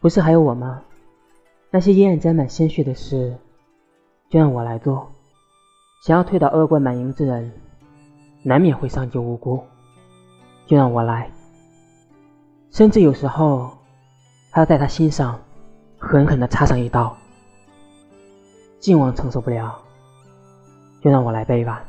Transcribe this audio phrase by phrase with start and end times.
[0.00, 0.82] 不是还有我吗？
[1.70, 3.36] 那些阴暗沾满鲜血的事，
[4.30, 5.06] 就让我来做。
[6.02, 7.52] 想要推倒恶贯满盈之人，
[8.42, 9.62] 难免会伤及无辜，
[10.66, 11.30] 就让我来。
[12.70, 13.70] 甚至有时候，
[14.50, 15.38] 还要在他心上
[15.98, 17.14] 狠狠地插上一刀。
[18.78, 19.78] 晋王承受不了，
[21.02, 21.84] 就让我来背吧。